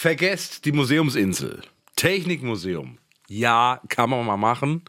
Vergesst 0.00 0.64
die 0.64 0.72
Museumsinsel. 0.72 1.60
Technikmuseum. 1.94 2.96
Ja, 3.28 3.82
kann 3.90 4.08
man 4.08 4.24
mal 4.24 4.38
machen. 4.38 4.82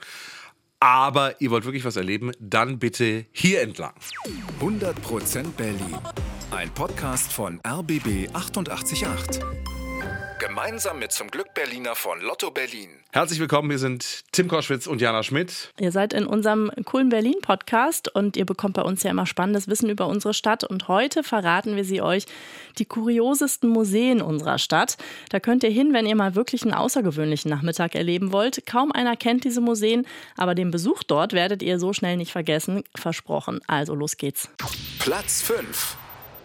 Aber 0.80 1.42
ihr 1.42 1.52
wollt 1.52 1.66
wirklich 1.66 1.84
was 1.84 1.98
erleben, 1.98 2.32
dann 2.40 2.80
bitte 2.80 3.26
hier 3.34 3.62
entlang. 3.62 3.94
100% 4.62 5.52
Berlin. 5.58 5.98
Ein 6.52 6.74
Podcast 6.74 7.34
von 7.34 7.60
RBB 7.68 8.30
888. 8.32 9.42
Gemeinsam 10.42 10.98
mit 10.98 11.12
zum 11.12 11.30
Glück 11.30 11.54
Berliner 11.54 11.94
von 11.94 12.20
Lotto 12.20 12.50
Berlin. 12.50 12.90
Herzlich 13.12 13.40
willkommen, 13.40 13.70
wir 13.70 13.78
sind 13.78 14.24
Tim 14.32 14.48
Koschwitz 14.48 14.88
und 14.88 15.00
Jana 15.00 15.22
Schmidt. 15.22 15.72
Ihr 15.80 15.92
seid 15.92 16.14
in 16.14 16.26
unserem 16.26 16.72
coolen 16.84 17.10
Berlin-Podcast 17.10 18.08
und 18.16 18.36
ihr 18.36 18.48
bekommt 18.48 18.74
bei 18.74 18.82
uns 18.82 19.04
ja 19.04 19.12
immer 19.12 19.28
spannendes 19.28 19.68
Wissen 19.68 19.88
über 19.88 20.08
unsere 20.08 20.34
Stadt. 20.34 20.64
Und 20.64 20.88
heute 20.88 21.22
verraten 21.22 21.76
wir 21.76 21.86
sie 21.86 22.02
euch 22.02 22.26
die 22.80 22.86
kuriosesten 22.86 23.70
Museen 23.70 24.20
unserer 24.20 24.58
Stadt. 24.58 24.98
Da 25.30 25.40
könnt 25.40 25.64
ihr 25.64 25.70
hin, 25.70 25.94
wenn 25.94 26.08
ihr 26.08 26.16
mal 26.16 26.34
wirklich 26.34 26.64
einen 26.64 26.74
außergewöhnlichen 26.74 27.52
Nachmittag 27.52 27.94
erleben 27.94 28.32
wollt. 28.32 28.66
Kaum 28.66 28.92
einer 28.92 29.16
kennt 29.16 29.44
diese 29.44 29.62
Museen, 29.62 30.08
aber 30.38 30.56
den 30.56 30.72
Besuch 30.72 31.04
dort 31.04 31.34
werdet 31.34 31.62
ihr 31.62 31.78
so 31.78 31.94
schnell 31.94 32.18
nicht 32.18 32.32
vergessen. 32.32 32.84
Versprochen. 32.96 33.62
Also 33.68 33.94
los 33.94 34.18
geht's. 34.18 34.50
Platz 34.98 35.44
5. 35.44 35.98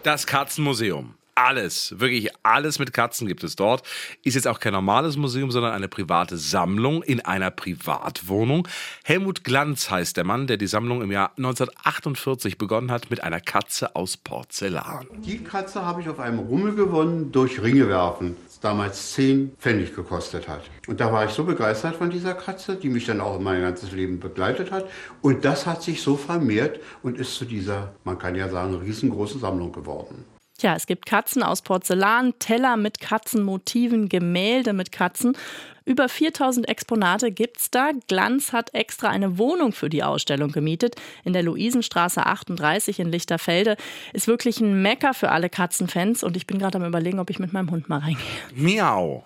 Das 0.03 0.27
Katzenmuseum 0.27 1.15
alles, 1.37 1.99
wirklich 1.99 2.29
alles 2.43 2.79
mit 2.79 2.93
Katzen 2.93 3.27
gibt 3.27 3.43
es 3.43 3.55
dort. 3.55 3.83
Ist 4.23 4.35
jetzt 4.35 4.47
auch 4.47 4.59
kein 4.59 4.73
normales 4.73 5.17
Museum, 5.17 5.51
sondern 5.51 5.73
eine 5.73 5.87
private 5.87 6.37
Sammlung 6.37 7.03
in 7.03 7.21
einer 7.21 7.51
Privatwohnung. 7.51 8.67
Helmut 9.03 9.43
Glanz 9.43 9.89
heißt 9.89 10.17
der 10.17 10.23
Mann, 10.23 10.47
der 10.47 10.57
die 10.57 10.67
Sammlung 10.67 11.01
im 11.01 11.11
Jahr 11.11 11.31
1948 11.37 12.57
begonnen 12.57 12.91
hat 12.91 13.09
mit 13.09 13.23
einer 13.23 13.39
Katze 13.39 13.95
aus 13.95 14.17
Porzellan. 14.17 15.07
Die 15.19 15.43
Katze 15.43 15.85
habe 15.85 16.01
ich 16.01 16.09
auf 16.09 16.19
einem 16.19 16.39
Rummel 16.39 16.75
gewonnen 16.75 17.31
durch 17.31 17.61
Ringe 17.61 17.87
werfen 17.87 18.35
damals 18.61 19.13
10 19.13 19.53
Pfennig 19.59 19.95
gekostet 19.95 20.47
hat. 20.47 20.61
Und 20.87 20.99
da 20.99 21.11
war 21.11 21.25
ich 21.25 21.31
so 21.31 21.43
begeistert 21.43 21.95
von 21.95 22.09
dieser 22.09 22.33
Katze, 22.33 22.75
die 22.75 22.89
mich 22.89 23.05
dann 23.05 23.21
auch 23.21 23.39
mein 23.39 23.61
ganzes 23.61 23.91
Leben 23.91 24.19
begleitet 24.19 24.71
hat. 24.71 24.85
Und 25.21 25.45
das 25.45 25.65
hat 25.65 25.83
sich 25.83 26.01
so 26.01 26.17
vermehrt 26.17 26.79
und 27.03 27.17
ist 27.17 27.35
zu 27.35 27.45
dieser, 27.45 27.93
man 28.03 28.17
kann 28.17 28.35
ja 28.35 28.49
sagen, 28.49 28.75
riesengroßen 28.75 29.39
Sammlung 29.39 29.71
geworden. 29.71 30.25
Tja, 30.57 30.73
es 30.75 30.87
gibt 30.87 31.05
Katzen 31.05 31.43
aus 31.43 31.61
Porzellan, 31.61 32.33
Teller 32.39 32.77
mit 32.77 32.99
Katzenmotiven, 32.99 34.09
Gemälde 34.09 34.73
mit 34.73 34.91
Katzen. 34.91 35.37
Über 35.85 36.09
4000 36.09 36.67
Exponate 36.67 37.31
gibt's 37.31 37.69
da. 37.69 37.91
Glanz 38.07 38.53
hat 38.53 38.73
extra 38.73 39.09
eine 39.09 39.37
Wohnung 39.37 39.71
für 39.71 39.87
die 39.87 40.01
Ausstellung 40.01 40.51
gemietet 40.51 40.95
in 41.23 41.33
der 41.33 41.43
Luisenstraße 41.43 42.25
38 42.25 42.99
in 42.99 43.11
Lichterfelde. 43.11 43.77
Ist 44.13 44.27
wirklich 44.27 44.59
ein 44.59 44.81
Mecker 44.81 45.13
für 45.13 45.29
alle 45.29 45.49
Katzenfans 45.49 46.23
und 46.23 46.35
ich 46.35 46.47
bin 46.47 46.57
gerade 46.57 46.79
am 46.79 46.85
überlegen, 46.85 47.19
ob 47.19 47.29
ich 47.29 47.37
mit 47.37 47.53
meinem 47.53 47.69
Hund 47.69 47.87
mal 47.87 47.99
reingehe. 47.99 48.25
Miau. 48.55 49.25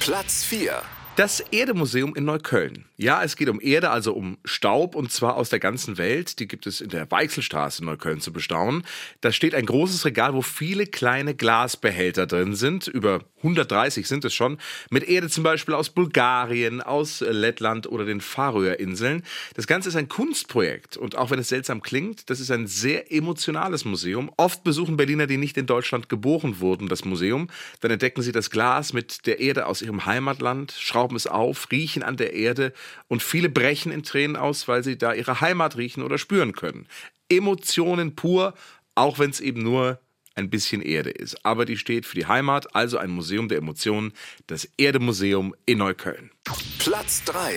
Platz 0.00 0.44
4. 0.44 0.80
Das 1.16 1.40
Erdemuseum 1.40 2.14
in 2.16 2.24
Neukölln. 2.24 2.86
Ja, 3.00 3.22
es 3.22 3.36
geht 3.36 3.48
um 3.48 3.60
Erde, 3.60 3.90
also 3.90 4.12
um 4.12 4.38
Staub, 4.44 4.94
und 4.94 5.10
zwar 5.10 5.36
aus 5.36 5.48
der 5.48 5.58
ganzen 5.58 5.98
Welt. 5.98 6.38
Die 6.38 6.46
gibt 6.46 6.66
es 6.66 6.80
in 6.80 6.90
der 6.90 7.10
Weichselstraße 7.10 7.82
in 7.82 7.86
Neukölln 7.86 8.20
zu 8.20 8.32
bestaunen. 8.32 8.82
Da 9.20 9.32
steht 9.32 9.54
ein 9.54 9.66
großes 9.66 10.04
Regal, 10.04 10.34
wo 10.34 10.42
viele 10.42 10.86
kleine 10.86 11.34
Glasbehälter 11.34 12.26
drin 12.26 12.54
sind. 12.54 12.86
Über 12.88 13.24
130 13.38 14.06
sind 14.06 14.24
es 14.24 14.34
schon. 14.34 14.58
Mit 14.90 15.08
Erde 15.08 15.28
zum 15.28 15.44
Beispiel 15.44 15.74
aus 15.74 15.90
Bulgarien, 15.90 16.82
aus 16.82 17.20
Lettland 17.20 17.86
oder 17.86 18.04
den 18.04 18.20
Färöerinseln. 18.20 19.22
Das 19.54 19.66
Ganze 19.66 19.88
ist 19.88 19.96
ein 19.96 20.08
Kunstprojekt. 20.08 20.98
Und 20.98 21.16
auch 21.16 21.30
wenn 21.30 21.38
es 21.38 21.48
seltsam 21.48 21.80
klingt, 21.80 22.28
das 22.28 22.38
ist 22.38 22.50
ein 22.50 22.66
sehr 22.66 23.10
emotionales 23.12 23.86
Museum. 23.86 24.30
Oft 24.36 24.62
besuchen 24.62 24.98
Berliner, 24.98 25.26
die 25.26 25.38
nicht 25.38 25.56
in 25.56 25.64
Deutschland 25.66 26.10
geboren 26.10 26.60
wurden, 26.60 26.86
das 26.86 27.06
Museum. 27.06 27.48
Dann 27.80 27.90
entdecken 27.90 28.20
sie 28.20 28.32
das 28.32 28.50
Glas 28.50 28.92
mit 28.92 29.26
der 29.26 29.40
Erde 29.40 29.64
aus 29.66 29.80
ihrem 29.80 30.04
Heimatland, 30.04 30.72
schrauben 30.72 31.00
schrauben 31.00 31.16
es 31.16 31.26
auf, 31.26 31.70
riechen 31.70 32.02
an 32.02 32.16
der 32.16 32.34
Erde 32.34 32.72
und 33.08 33.22
viele 33.22 33.48
brechen 33.48 33.92
in 33.92 34.02
Tränen 34.02 34.36
aus, 34.36 34.68
weil 34.68 34.84
sie 34.84 34.98
da 34.98 35.12
ihre 35.12 35.40
Heimat 35.40 35.76
riechen 35.76 36.02
oder 36.02 36.18
spüren 36.18 36.52
können. 36.52 36.86
Emotionen 37.28 38.14
pur, 38.16 38.54
auch 38.94 39.18
wenn 39.18 39.30
es 39.30 39.40
eben 39.40 39.62
nur 39.62 40.00
ein 40.34 40.50
bisschen 40.50 40.82
Erde 40.82 41.10
ist. 41.10 41.44
Aber 41.44 41.64
die 41.64 41.76
steht 41.76 42.06
für 42.06 42.16
die 42.16 42.26
Heimat, 42.26 42.74
also 42.74 42.98
ein 42.98 43.10
Museum 43.10 43.48
der 43.48 43.58
Emotionen, 43.58 44.12
das 44.46 44.68
Erdemuseum 44.78 45.54
in 45.66 45.78
Neukölln. 45.78 46.30
Platz 46.78 47.24
3. 47.24 47.52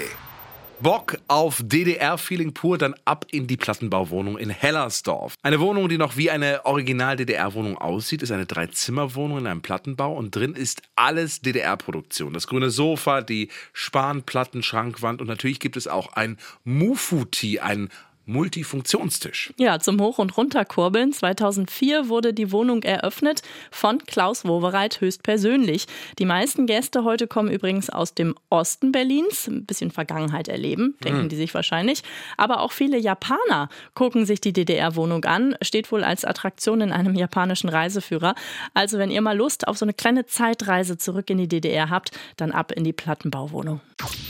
Bock 0.83 1.17
auf 1.29 1.61
DDR-Feeling 1.63 2.53
pur, 2.53 2.77
dann 2.77 2.93
ab 3.05 3.25
in 3.31 3.47
die 3.47 3.55
Plattenbauwohnung 3.55 4.37
in 4.37 4.49
Hellersdorf. 4.49 5.35
Eine 5.41 5.61
Wohnung, 5.61 5.87
die 5.87 5.97
noch 5.97 6.17
wie 6.17 6.29
eine 6.29 6.65
Original-DDR-Wohnung 6.65 7.77
aussieht, 7.77 8.21
ist 8.21 8.31
eine 8.31 8.45
Dreizimmerwohnung 8.45 9.37
in 9.37 9.47
einem 9.47 9.61
Plattenbau 9.61 10.13
und 10.13 10.35
drin 10.35 10.55
ist 10.55 10.81
alles 10.97 11.39
DDR-Produktion. 11.39 12.33
Das 12.33 12.47
grüne 12.47 12.69
Sofa, 12.69 13.21
die 13.21 13.47
Spanplatten, 13.71 14.61
Schrankwand 14.61 15.21
und 15.21 15.27
natürlich 15.27 15.61
gibt 15.61 15.77
es 15.77 15.87
auch 15.87 16.11
ein 16.13 16.37
Mufuti, 16.65 17.61
ein 17.61 17.87
Multifunktionstisch. 18.25 19.53
Ja, 19.57 19.79
zum 19.79 19.99
Hoch- 19.99 20.17
und 20.17 20.37
Runterkurbeln. 20.37 21.11
2004 21.11 22.07
wurde 22.07 22.33
die 22.33 22.51
Wohnung 22.51 22.83
eröffnet 22.83 23.41
von 23.69 23.99
Klaus 23.99 24.45
Wowereit 24.45 25.01
höchstpersönlich. 25.01 25.87
Die 26.19 26.25
meisten 26.25 26.65
Gäste 26.65 27.03
heute 27.03 27.27
kommen 27.27 27.51
übrigens 27.51 27.89
aus 27.89 28.13
dem 28.13 28.35
Osten 28.49 28.91
Berlins. 28.93 29.47
Ein 29.47 29.65
bisschen 29.65 29.91
Vergangenheit 29.91 30.47
erleben, 30.47 30.95
denken 31.03 31.23
mhm. 31.23 31.29
die 31.29 31.35
sich 31.35 31.53
wahrscheinlich. 31.53 32.03
Aber 32.37 32.61
auch 32.61 32.71
viele 32.71 32.97
Japaner 32.97 33.67
gucken 33.93 34.25
sich 34.25 34.39
die 34.39 34.53
DDR-Wohnung 34.53 35.25
an. 35.25 35.55
Steht 35.61 35.91
wohl 35.91 36.03
als 36.03 36.23
Attraktion 36.23 36.79
in 36.79 36.91
einem 36.93 37.15
japanischen 37.15 37.69
Reiseführer. 37.69 38.35
Also, 38.73 38.97
wenn 38.97 39.11
ihr 39.11 39.21
mal 39.21 39.37
Lust 39.37 39.67
auf 39.67 39.77
so 39.77 39.85
eine 39.85 39.93
kleine 39.93 40.25
Zeitreise 40.25 40.97
zurück 40.97 41.29
in 41.29 41.39
die 41.39 41.49
DDR 41.49 41.89
habt, 41.89 42.11
dann 42.37 42.51
ab 42.51 42.71
in 42.71 42.85
die 42.85 42.93
Plattenbauwohnung. 42.93 43.81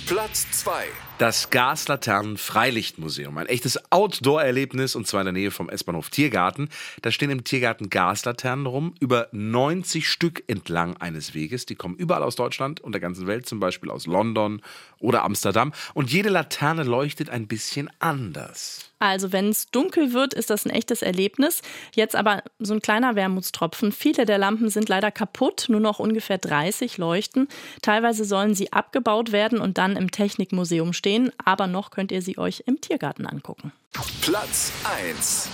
Platz 0.07 0.47
2. 0.51 0.85
Das 1.23 1.49
Gaslaternen-Freilichtmuseum. 1.51 3.37
Ein 3.37 3.45
echtes 3.45 3.79
Outdoor-Erlebnis 3.93 4.93
und 4.93 5.07
zwar 5.07 5.21
in 5.21 5.27
der 5.27 5.31
Nähe 5.31 5.51
vom 5.51 5.69
S-Bahnhof 5.69 6.09
Tiergarten. 6.09 6.67
Da 7.01 7.11
stehen 7.11 7.29
im 7.29 7.45
Tiergarten 7.45 7.89
Gaslaternen 7.89 8.65
rum, 8.65 8.93
über 8.99 9.29
90 9.31 10.09
Stück 10.09 10.43
entlang 10.47 10.97
eines 10.97 11.33
Weges. 11.33 11.65
Die 11.65 11.75
kommen 11.75 11.95
überall 11.95 12.23
aus 12.23 12.35
Deutschland 12.35 12.81
und 12.81 12.91
der 12.91 12.99
ganzen 12.99 13.25
Welt, 13.25 13.47
zum 13.47 13.61
Beispiel 13.61 13.89
aus 13.89 14.05
London 14.05 14.61
oder 14.99 15.23
Amsterdam. 15.23 15.71
Und 15.93 16.11
jede 16.11 16.27
Laterne 16.27 16.83
leuchtet 16.83 17.29
ein 17.29 17.47
bisschen 17.47 17.89
anders. 17.99 18.92
Also 19.03 19.33
wenn 19.33 19.49
es 19.49 19.65
dunkel 19.65 20.13
wird, 20.13 20.33
ist 20.33 20.49
das 20.49 20.65
ein 20.65 20.69
echtes 20.69 21.01
Erlebnis. 21.01 21.61
Jetzt 21.93 22.15
aber 22.15 22.41
so 22.59 22.73
ein 22.73 22.79
kleiner 22.79 23.17
Wermutstropfen. 23.17 23.91
Viele 23.91 24.25
der 24.25 24.37
Lampen 24.37 24.69
sind 24.69 24.87
leider 24.87 25.11
kaputt, 25.11 25.65
nur 25.67 25.81
noch 25.81 25.99
ungefähr 25.99 26.37
30 26.37 26.97
leuchten. 26.97 27.49
Teilweise 27.81 28.23
sollen 28.23 28.55
sie 28.55 28.71
abgebaut 28.71 29.33
werden 29.33 29.59
und 29.59 29.77
dann 29.77 29.97
im 29.97 30.09
Technikmuseum 30.09 30.93
stehen, 30.93 31.33
aber 31.43 31.67
noch 31.67 31.91
könnt 31.91 32.13
ihr 32.13 32.21
sie 32.21 32.37
euch 32.37 32.63
im 32.65 32.79
Tiergarten 32.79 33.25
angucken. 33.25 33.73
Platz 34.21 34.71
1 35.17 35.49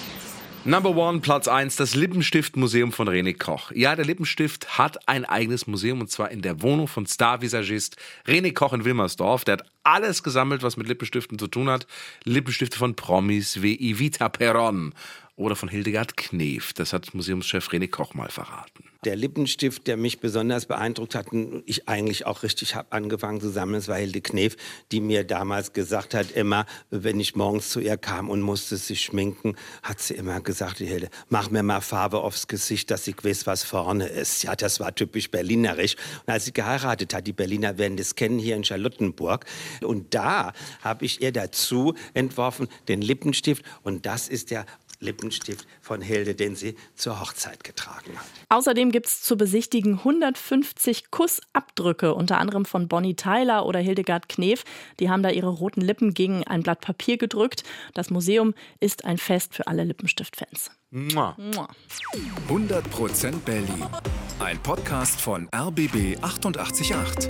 Number 0.66 0.94
one, 0.94 1.22
Platz 1.22 1.48
1, 1.48 1.78
das 1.78 1.96
Lippenstift-Museum 1.96 2.92
von 2.92 3.08
René 3.08 3.34
Koch. 3.34 3.72
Ja, 3.74 3.96
der 3.96 4.04
Lippenstift 4.04 4.78
hat 4.78 5.08
ein 5.08 5.24
eigenes 5.24 5.68
Museum 5.68 6.02
und 6.02 6.12
zwar 6.12 6.32
in 6.32 6.42
der 6.42 6.62
Wohnung 6.62 6.90
von 6.90 7.06
Star-Visagist 7.06 7.96
René 8.28 8.54
Koch 8.54 8.74
in 8.74 8.84
Wilmersdorf. 8.84 9.46
Der 9.46 9.54
hat 9.54 9.72
alles 9.84 10.22
gesammelt, 10.22 10.62
was 10.62 10.76
mit 10.76 10.90
Lippenstiften 10.90 11.40
zu 11.40 11.48
tun 11.48 11.70
hat. 11.70 11.88
Lippenstifte 12.26 12.78
von 12.78 12.94
Promis 12.96 13.62
wie 13.62 13.76
Evita 13.76 14.28
Peron 14.28 14.94
oder 15.38 15.56
von 15.56 15.70
Hildegard 15.70 16.18
Knef. 16.18 16.74
Das 16.74 16.92
hat 16.92 17.14
Museumschef 17.14 17.70
René 17.70 17.90
Koch 17.90 18.14
mal 18.14 18.30
verraten. 18.30 18.89
Der 19.06 19.16
Lippenstift, 19.16 19.88
der 19.88 19.96
mich 19.96 20.20
besonders 20.20 20.66
beeindruckt 20.66 21.16
hat 21.16 21.32
und 21.32 21.64
ich 21.66 21.88
eigentlich 21.88 22.26
auch 22.26 22.44
richtig 22.44 22.76
habe 22.76 22.92
angefangen 22.92 23.40
zu 23.40 23.50
sammeln, 23.50 23.80
das 23.80 23.88
war 23.88 23.96
Hilde 23.96 24.20
Knef, 24.20 24.58
die 24.92 25.00
mir 25.00 25.24
damals 25.24 25.72
gesagt 25.72 26.14
hat, 26.14 26.32
immer, 26.32 26.66
wenn 26.90 27.18
ich 27.18 27.34
morgens 27.34 27.70
zu 27.70 27.80
ihr 27.80 27.96
kam 27.96 28.30
und 28.30 28.42
musste 28.42 28.76
sich 28.76 29.00
schminken, 29.00 29.56
hat 29.84 30.02
sie 30.02 30.16
immer 30.16 30.42
gesagt, 30.42 30.80
Hilde, 30.80 31.10
mach 31.30 31.50
mir 31.50 31.64
mal 31.64 31.80
Farbe 31.80 32.20
aufs 32.20 32.50
Gesicht, 32.50 32.92
dass 32.92 33.08
ich 33.08 33.24
weiß, 33.24 33.48
was 33.48 33.64
vorne 33.64 34.06
ist. 34.06 34.44
Ja, 34.44 34.58
das 34.58 34.82
war 34.82 34.94
typisch 34.94 35.32
berlinerisch. 35.32 35.96
Und 36.26 36.34
als 36.34 36.44
sie 36.44 36.52
geheiratet 36.52 37.14
hat, 37.14 37.26
die 37.26 37.32
Berliner 37.32 37.78
werden 37.78 37.96
das 37.96 38.16
kennen 38.16 38.38
hier 38.38 38.58
in 38.58 38.66
Charlottenburg. 38.66 39.46
Und 39.82 40.14
da 40.14 40.52
habe 40.82 41.06
ich 41.06 41.22
ihr 41.22 41.32
dazu 41.32 41.94
entworfen 42.14 42.68
den 42.90 43.02
Lippenstift 43.02 43.64
und 43.84 44.06
das 44.06 44.28
ist 44.28 44.52
der 44.52 44.66
Lippenstift 45.00 45.68
von 45.82 46.02
Hilde, 46.02 46.36
den 46.36 46.56
sie 46.56 46.76
zur 46.96 47.20
Hochzeit 47.20 47.64
getragen 47.64 48.18
hat. 48.18 48.26
Außerdem 48.50 48.92
gibt 48.92 49.08
es 49.08 49.22
zu 49.22 49.38
besichtigen 49.38 50.00
150 50.00 51.12
Kussabdrücke, 51.12 52.14
unter 52.14 52.38
anderem 52.38 52.66
von 52.66 52.88
Bonnie 52.88 53.16
Tyler 53.16 53.66
oder 53.66 53.80
Hildegard 53.80 54.30
Knef. 54.30 54.64
Die 55.00 55.10
haben 55.10 55.24
da 55.24 55.30
ihre 55.30 55.50
roten 55.50 55.82
Lippen 55.82 56.14
gegen 56.14 56.44
ein 56.44 56.64
Blatt 56.64 56.82
Papier 56.82 57.18
gedrückt. 57.18 57.64
Das 57.94 58.10
Museum 58.10 58.54
ist 58.80 59.06
ein 59.06 59.18
Fest 59.18 59.56
für 59.56 59.68
alle 59.68 59.84
Lippenstiftfans. 59.84 60.72
Mua. 60.92 61.36
100% 62.50 63.40
Berlin. 63.46 63.86
Ein 64.40 64.58
Podcast 64.64 65.22
von 65.22 65.48
RBB 65.56 66.18
888. 66.22 67.30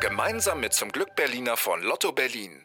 Gemeinsam 0.00 0.60
mit 0.60 0.72
zum 0.72 0.90
Glück 0.90 1.14
Berliner 1.16 1.56
von 1.56 1.82
Lotto 1.82 2.12
Berlin. 2.12 2.64